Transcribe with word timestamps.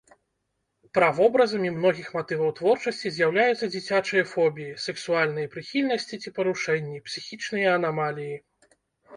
Правобразамі 0.97 1.69
многіх 1.73 2.07
матываў 2.15 2.49
творчасці 2.59 3.11
з'яўляюцца 3.17 3.69
дзіцячыя 3.75 4.23
фобіі, 4.33 4.73
сэксуальныя 4.87 5.53
прыхільнасці 5.57 6.15
ці 6.25 6.29
парушэнні, 6.39 6.97
псіхічныя 7.11 7.69
анамаліі. 7.79 8.35